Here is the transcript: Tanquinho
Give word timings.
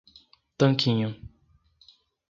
Tanquinho 0.57 1.09